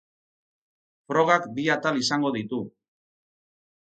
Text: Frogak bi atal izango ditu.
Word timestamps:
Frogak 1.11 1.45
bi 1.59 1.67
atal 1.75 2.01
izango 2.03 2.31
ditu. 2.39 2.61